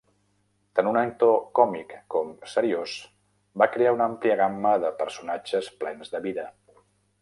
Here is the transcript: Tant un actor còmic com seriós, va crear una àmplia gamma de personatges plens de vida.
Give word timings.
Tant 0.77 0.87
un 0.91 0.97
actor 1.01 1.35
còmic 1.59 1.93
com 2.15 2.33
seriós, 2.55 2.97
va 3.63 3.71
crear 3.77 3.95
una 3.99 4.11
àmplia 4.15 4.41
gamma 4.43 4.77
de 4.87 4.95
personatges 5.05 5.75
plens 5.85 6.15
de 6.17 6.29
vida. 6.31 6.53